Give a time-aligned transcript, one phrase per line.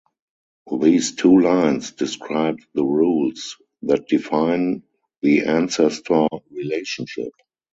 [0.81, 4.81] These two lines describe the "rules" that define
[5.21, 7.31] the ancestor relationship.